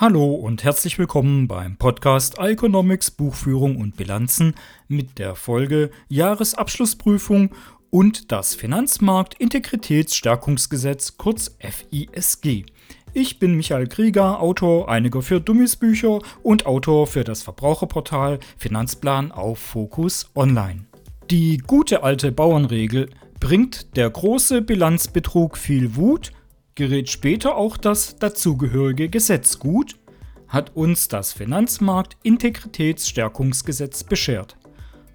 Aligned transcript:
Hallo 0.00 0.32
und 0.32 0.64
herzlich 0.64 0.98
willkommen 0.98 1.46
beim 1.46 1.76
Podcast 1.76 2.38
Economics 2.38 3.10
Buchführung 3.10 3.76
und 3.76 3.98
Bilanzen 3.98 4.54
mit 4.88 5.18
der 5.18 5.34
Folge 5.34 5.90
Jahresabschlussprüfung 6.08 7.54
und 7.90 8.32
das 8.32 8.54
Finanzmarkt-Integritätsstärkungsgesetz 8.54 11.18
kurz 11.18 11.54
FISG. 11.58 12.64
Ich 13.12 13.38
bin 13.38 13.56
Michael 13.56 13.88
Krieger, 13.88 14.40
Autor 14.40 14.88
einiger 14.88 15.20
für 15.20 15.38
Dummies 15.38 15.76
Bücher 15.76 16.20
und 16.42 16.64
Autor 16.64 17.06
für 17.06 17.22
das 17.22 17.42
Verbraucherportal 17.42 18.38
Finanzplan 18.56 19.32
auf 19.32 19.58
Fokus 19.58 20.30
Online. 20.34 20.86
Die 21.30 21.58
gute 21.58 22.04
alte 22.04 22.32
Bauernregel 22.32 23.10
bringt 23.38 23.98
der 23.98 24.08
große 24.08 24.62
Bilanzbetrug 24.62 25.58
viel 25.58 25.94
Wut, 25.94 26.32
gerät 26.80 27.10
später 27.10 27.56
auch 27.56 27.76
das 27.76 28.16
dazugehörige 28.16 29.10
Gesetz 29.10 29.58
gut, 29.58 29.96
hat 30.48 30.74
uns 30.74 31.08
das 31.08 31.34
Finanzmarkt-Integritätsstärkungsgesetz 31.34 34.02
beschert. 34.02 34.56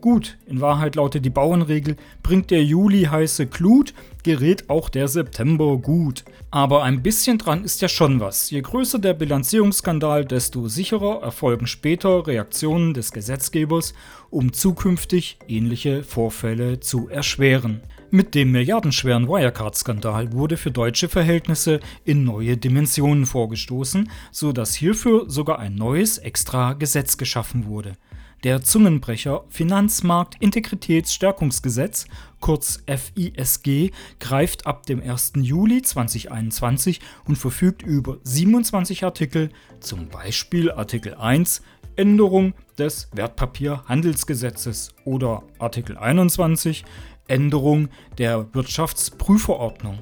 Gut, 0.00 0.36
in 0.46 0.60
Wahrheit 0.60 0.94
lautet 0.94 1.24
die 1.24 1.30
Bauernregel, 1.30 1.96
bringt 2.22 2.50
der 2.50 2.62
Juli 2.62 3.04
heiße 3.04 3.46
Glut, 3.46 3.94
gerät 4.22 4.68
auch 4.68 4.90
der 4.90 5.08
September 5.08 5.78
gut. 5.78 6.24
Aber 6.50 6.82
ein 6.84 7.02
bisschen 7.02 7.38
dran 7.38 7.64
ist 7.64 7.80
ja 7.80 7.88
schon 7.88 8.20
was. 8.20 8.50
Je 8.50 8.60
größer 8.60 8.98
der 8.98 9.14
Bilanzierungsskandal, 9.14 10.26
desto 10.26 10.68
sicherer 10.68 11.22
erfolgen 11.22 11.66
später 11.66 12.26
Reaktionen 12.26 12.92
des 12.92 13.10
Gesetzgebers, 13.10 13.94
um 14.28 14.52
zukünftig 14.52 15.38
ähnliche 15.48 16.02
Vorfälle 16.02 16.78
zu 16.80 17.08
erschweren. 17.08 17.80
Mit 18.10 18.34
dem 18.34 18.52
milliardenschweren 18.52 19.26
Wirecard-Skandal 19.26 20.32
wurde 20.32 20.58
für 20.58 20.70
deutsche 20.70 21.08
Verhältnisse 21.08 21.80
in 22.04 22.24
neue 22.24 22.56
Dimensionen 22.56 23.24
vorgestoßen, 23.24 24.10
so 24.30 24.52
dass 24.52 24.74
hierfür 24.74 25.24
sogar 25.28 25.58
ein 25.58 25.74
neues 25.74 26.18
extra 26.18 26.74
Gesetz 26.74 27.16
geschaffen 27.16 27.66
wurde. 27.66 27.96
Der 28.44 28.62
Zungenbrecher 28.62 29.44
Finanzmarkt-Integritätsstärkungsgesetz, 29.48 32.06
kurz 32.40 32.82
FISG, 32.86 33.92
greift 34.20 34.66
ab 34.66 34.84
dem 34.84 35.00
1. 35.00 35.32
Juli 35.36 35.80
2021 35.80 37.00
und 37.24 37.36
verfügt 37.36 37.80
über 37.82 38.18
27 38.22 39.04
Artikel, 39.04 39.48
zum 39.80 40.08
Beispiel 40.08 40.70
Artikel 40.70 41.14
1 41.14 41.62
Änderung 41.96 42.52
des 42.78 43.08
Wertpapierhandelsgesetzes 43.14 44.94
oder 45.04 45.42
Artikel 45.58 45.96
21 45.96 46.84
Änderung 47.28 47.88
der 48.18 48.54
Wirtschaftsprüfverordnung. 48.54 50.00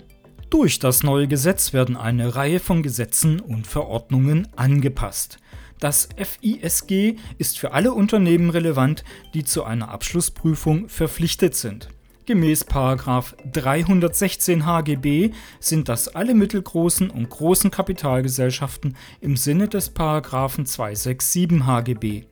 Durch 0.51 0.81
das 0.81 1.03
neue 1.03 1.29
Gesetz 1.29 1.73
werden 1.73 1.97
eine 1.97 2.35
Reihe 2.35 2.61
von 2.61 2.83
Gesetzen 2.83 3.41
und 3.41 3.67
Verordnungen 3.67 4.49
angepasst. 4.57 5.39
Das 5.81 6.09
FISG 6.17 7.17
ist 7.39 7.59
für 7.59 7.73
alle 7.73 7.93
Unternehmen 7.93 8.51
relevant, 8.51 9.05
die 9.35 9.45
zu 9.45 9.65
einer 9.65 9.89
Abschlussprüfung 9.89 10.89
verpflichtet 10.89 11.55
sind. 11.55 11.89
Gemäß 12.27 12.65
316 12.65 14.65
HGB 14.65 15.33
sind 15.61 15.91
das 15.91 16.09
alle 16.09 16.35
mittelgroßen 16.35 17.11
und 17.11 17.29
großen 17.29 17.71
Kapitalgesellschaften 17.71 18.97
im 19.21 19.37
Sinne 19.37 19.69
des 19.69 19.93
267 19.93 21.67
HGB. 21.67 22.25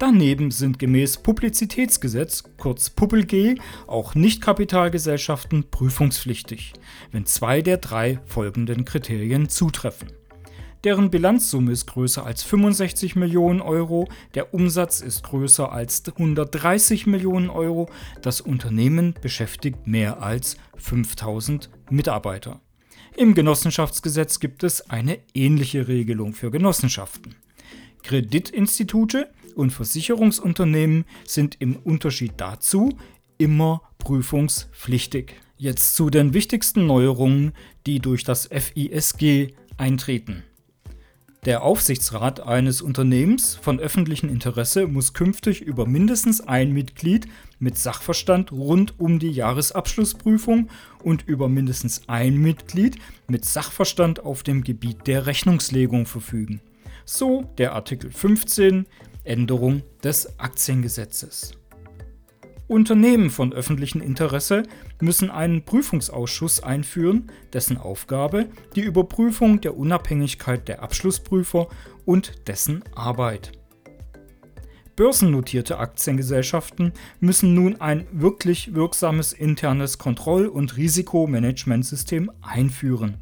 Daneben 0.00 0.50
sind 0.50 0.78
gemäß 0.78 1.18
Publizitätsgesetz, 1.18 2.44
kurz 2.56 2.90
PuppelG, 2.90 3.60
auch 3.86 4.14
Nichtkapitalgesellschaften 4.14 5.70
prüfungspflichtig, 5.70 6.72
wenn 7.12 7.26
zwei 7.26 7.62
der 7.62 7.76
drei 7.76 8.18
folgenden 8.24 8.84
Kriterien 8.84 9.48
zutreffen. 9.48 10.08
Deren 10.84 11.10
Bilanzsumme 11.10 11.72
ist 11.72 11.86
größer 11.86 12.24
als 12.24 12.42
65 12.42 13.14
Millionen 13.14 13.60
Euro, 13.60 14.08
der 14.34 14.54
Umsatz 14.54 15.02
ist 15.02 15.22
größer 15.24 15.70
als 15.70 16.02
130 16.08 17.06
Millionen 17.06 17.50
Euro, 17.50 17.90
das 18.22 18.40
Unternehmen 18.40 19.14
beschäftigt 19.20 19.86
mehr 19.86 20.22
als 20.22 20.56
5000 20.78 21.68
Mitarbeiter. 21.90 22.60
Im 23.14 23.34
Genossenschaftsgesetz 23.34 24.40
gibt 24.40 24.62
es 24.62 24.88
eine 24.88 25.18
ähnliche 25.34 25.86
Regelung 25.86 26.32
für 26.32 26.50
Genossenschaften. 26.50 27.34
Kreditinstitute 28.02 29.30
und 29.54 29.72
Versicherungsunternehmen 29.72 31.04
sind 31.26 31.56
im 31.60 31.76
Unterschied 31.76 32.32
dazu 32.38 32.96
immer 33.36 33.82
prüfungspflichtig. 33.98 35.34
Jetzt 35.58 35.94
zu 35.94 36.08
den 36.08 36.32
wichtigsten 36.32 36.86
Neuerungen, 36.86 37.52
die 37.86 37.98
durch 37.98 38.24
das 38.24 38.46
FISG 38.46 39.52
eintreten. 39.76 40.44
Der 41.46 41.62
Aufsichtsrat 41.62 42.40
eines 42.40 42.82
Unternehmens 42.82 43.54
von 43.54 43.80
öffentlichem 43.80 44.28
Interesse 44.28 44.86
muss 44.86 45.14
künftig 45.14 45.62
über 45.62 45.86
mindestens 45.86 46.42
ein 46.42 46.72
Mitglied 46.72 47.28
mit 47.58 47.78
Sachverstand 47.78 48.52
rund 48.52 49.00
um 49.00 49.18
die 49.18 49.30
Jahresabschlussprüfung 49.30 50.68
und 51.02 51.26
über 51.26 51.48
mindestens 51.48 52.02
ein 52.08 52.36
Mitglied 52.36 52.98
mit 53.26 53.46
Sachverstand 53.46 54.20
auf 54.20 54.42
dem 54.42 54.62
Gebiet 54.64 55.06
der 55.06 55.24
Rechnungslegung 55.24 56.04
verfügen. 56.04 56.60
So 57.06 57.50
der 57.56 57.72
Artikel 57.72 58.10
15 58.10 58.86
Änderung 59.24 59.82
des 60.04 60.38
Aktiengesetzes. 60.38 61.59
Unternehmen 62.70 63.30
von 63.30 63.52
öffentlichem 63.52 64.00
Interesse 64.00 64.62
müssen 65.00 65.28
einen 65.28 65.64
Prüfungsausschuss 65.64 66.62
einführen, 66.62 67.32
dessen 67.52 67.76
Aufgabe 67.76 68.46
die 68.76 68.82
Überprüfung 68.82 69.60
der 69.60 69.76
Unabhängigkeit 69.76 70.68
der 70.68 70.80
Abschlussprüfer 70.80 71.66
und 72.04 72.46
dessen 72.46 72.84
Arbeit. 72.94 73.50
Börsennotierte 74.94 75.78
Aktiengesellschaften 75.78 76.92
müssen 77.18 77.54
nun 77.54 77.80
ein 77.80 78.06
wirklich 78.12 78.72
wirksames 78.72 79.32
internes 79.32 79.98
Kontroll- 79.98 80.46
und 80.46 80.76
Risikomanagementsystem 80.76 82.30
einführen. 82.40 83.16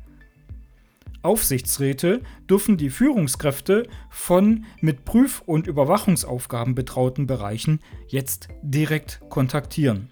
Aufsichtsräte 1.22 2.22
dürfen 2.48 2.76
die 2.76 2.90
Führungskräfte 2.90 3.88
von 4.10 4.64
mit 4.80 5.04
Prüf- 5.04 5.42
und 5.44 5.66
Überwachungsaufgaben 5.66 6.74
betrauten 6.74 7.26
Bereichen 7.26 7.80
jetzt 8.06 8.48
direkt 8.62 9.20
kontaktieren. 9.28 10.10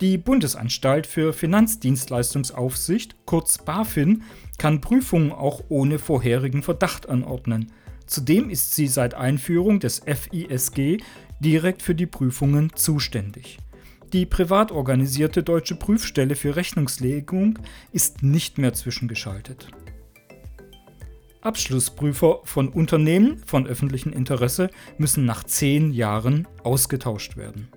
Die 0.00 0.16
Bundesanstalt 0.16 1.06
für 1.06 1.32
Finanzdienstleistungsaufsicht, 1.32 3.26
kurz 3.26 3.58
BaFin, 3.58 4.22
kann 4.56 4.80
Prüfungen 4.80 5.30
auch 5.30 5.64
ohne 5.68 5.98
vorherigen 5.98 6.62
Verdacht 6.62 7.08
anordnen. 7.08 7.70
Zudem 8.06 8.48
ist 8.48 8.74
sie 8.74 8.88
seit 8.88 9.14
Einführung 9.14 9.78
des 9.78 10.00
FISG 10.00 10.98
direkt 11.38 11.82
für 11.82 11.94
die 11.94 12.06
Prüfungen 12.06 12.72
zuständig. 12.74 13.58
Die 14.12 14.26
privat 14.26 14.72
organisierte 14.72 15.44
Deutsche 15.44 15.76
Prüfstelle 15.76 16.34
für 16.34 16.56
Rechnungslegung 16.56 17.60
ist 17.92 18.24
nicht 18.24 18.58
mehr 18.58 18.72
zwischengeschaltet. 18.72 19.68
Abschlussprüfer 21.42 22.40
von 22.42 22.68
Unternehmen 22.68 23.38
von 23.46 23.68
öffentlichem 23.68 24.12
Interesse 24.12 24.70
müssen 24.98 25.26
nach 25.26 25.44
zehn 25.44 25.92
Jahren 25.92 26.48
ausgetauscht 26.64 27.36
werden. 27.36 27.68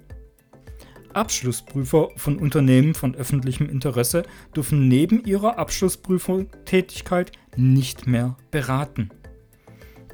Abschlussprüfer 1.14 2.10
von 2.16 2.40
Unternehmen 2.40 2.96
von 2.96 3.14
öffentlichem 3.14 3.70
Interesse 3.70 4.24
dürfen 4.56 4.88
neben 4.88 5.24
ihrer 5.26 5.60
Abschlussprüfertätigkeit 5.60 7.32
nicht 7.56 8.08
mehr 8.08 8.36
beraten. 8.50 9.12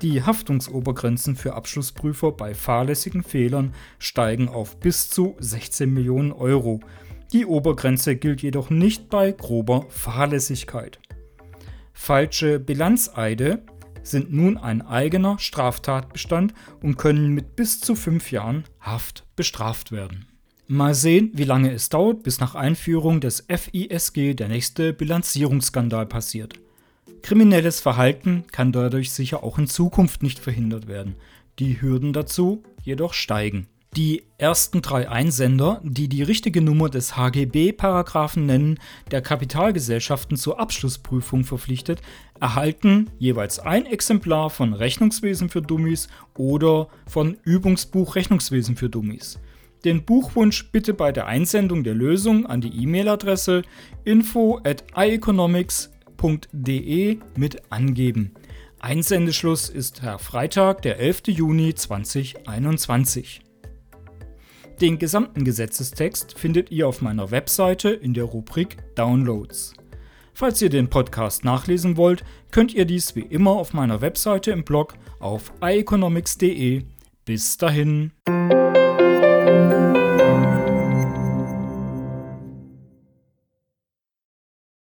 Die 0.02 0.24
Haftungsobergrenzen 0.24 1.36
für 1.36 1.56
Abschlussprüfer 1.56 2.32
bei 2.32 2.54
fahrlässigen 2.54 3.22
Fehlern 3.22 3.74
steigen 3.98 4.48
auf 4.48 4.80
bis 4.80 5.10
zu 5.10 5.36
16 5.40 5.94
Millionen 5.94 6.32
Euro. 6.32 6.80
Die 7.34 7.46
Obergrenze 7.46 8.16
gilt 8.16 8.42
jedoch 8.42 8.70
nicht 8.70 9.10
bei 9.10 9.34
grober 9.34 9.88
Fahrlässigkeit. 9.90 11.00
Falsche 11.92 12.60
Bilanzeide 12.60 13.62
sind 14.02 14.32
nun 14.32 14.58
ein 14.58 14.82
eigener 14.82 15.38
Straftatbestand 15.38 16.54
und 16.82 16.98
können 16.98 17.34
mit 17.34 17.58
bis 17.58 17.82
zu 17.82 17.96
fünf 17.96 18.32
Jahren 18.32 18.64
Haft 18.80 19.26
bestraft 19.36 19.92
werden. 19.92 20.28
Mal 20.68 20.96
sehen, 20.96 21.32
wie 21.34 21.44
lange 21.44 21.74
es 21.74 21.90
dauert, 21.90 22.24
bis 22.24 22.40
nach 22.40 22.56
Einführung 22.56 23.20
des 23.20 23.46
FISG 23.50 24.34
der 24.34 24.48
nächste 24.48 24.94
Bilanzierungsskandal 24.94 26.06
passiert. 26.06 26.54
Kriminelles 27.22 27.80
Verhalten 27.80 28.46
kann 28.52 28.72
dadurch 28.72 29.12
sicher 29.12 29.44
auch 29.44 29.58
in 29.58 29.68
Zukunft 29.68 30.24
nicht 30.24 30.40
verhindert 30.40 30.88
werden. 30.88 31.16
Die 31.60 31.82
Hürden 31.82 32.14
dazu 32.14 32.64
jedoch 32.84 33.14
steigen. 33.14 33.68
Die 33.96 34.24
ersten 34.38 34.84
drei 34.84 35.10
Einsender, 35.10 35.82
die 35.84 36.08
die 36.08 36.22
richtige 36.22 36.62
Nummer 36.62 36.90
des 36.90 37.18
HGB-Paragraphen 37.18 38.46
nennen, 38.46 38.80
der 39.10 39.22
Kapitalgesellschaften 39.22 40.38
zur 40.38 40.60
Abschlussprüfung 40.60 41.44
verpflichtet, 41.44 42.02
erhalten 42.40 43.10
jeweils 43.18 43.58
ein 43.58 43.88
Exemplar 43.88 44.52
von 44.52 44.74
Rechnungswesen 44.74 45.50
für 45.50 45.64
Dummies 45.64 46.08
oder 46.38 46.88
von 47.08 47.38
Übungsbuch 47.44 48.16
Rechnungswesen 48.16 48.76
für 48.76 48.90
Dummies. 48.90 49.40
Den 49.86 50.04
Buchwunsch 50.04 50.72
bitte 50.72 50.94
bei 50.94 51.12
der 51.12 51.26
Einsendung 51.26 51.84
der 51.84 51.96
Lösung 51.96 52.46
an 52.46 52.62
die 52.62 52.84
E-Mail-Adresse 52.84 53.64
info 54.04 54.60
at 54.64 54.84
ieconomics.de 56.20 57.20
mit 57.36 57.72
angeben. 57.72 58.34
Einsendeschluss 58.80 59.70
ist 59.70 60.02
Herr 60.02 60.20
Freitag, 60.20 60.82
der 60.82 61.00
11. 61.00 61.24
Juni 61.28 61.74
2021. 61.74 63.42
Den 64.82 64.98
gesamten 64.98 65.44
Gesetzestext 65.44 66.38
findet 66.38 66.72
ihr 66.72 66.88
auf 66.88 67.02
meiner 67.02 67.32
Webseite 67.32 67.90
in 67.90 68.14
der 68.14 68.24
Rubrik 68.24 68.78
Downloads. 68.96 69.74
Falls 70.34 70.62
ihr 70.62 70.70
den 70.70 70.90
Podcast 70.90 71.44
nachlesen 71.44 71.98
wollt, 71.98 72.24
könnt 72.52 72.74
ihr 72.74 72.86
dies 72.86 73.16
wie 73.16 73.22
immer 73.22 73.52
auf 73.52 73.74
meiner 73.74 74.00
Webseite 74.00 74.52
im 74.52 74.64
Blog 74.64 74.94
auf 75.20 75.52
ieconomics.de. 75.62 76.84
Bis 77.26 77.58
dahin. 77.58 78.14